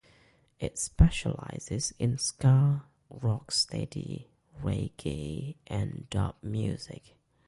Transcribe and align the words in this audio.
It 0.59 0.79
specialises 0.79 1.93
in 1.99 2.17
ska, 2.17 2.79
rocksteady, 3.13 4.29
reggae 4.59 5.57
and 5.67 6.07
dub 6.09 6.37
music. 6.41 7.13